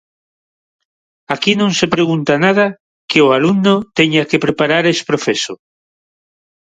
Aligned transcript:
Aquí 1.33 1.53
non 1.61 1.71
se 1.79 1.87
pregunta 1.95 2.33
nada 2.45 2.65
que 3.09 3.19
o 3.25 3.29
alumno 3.37 3.73
teña 3.97 4.27
que 4.29 4.41
preparar 4.45 4.83
ex 4.91 4.97
professo. 5.09 5.53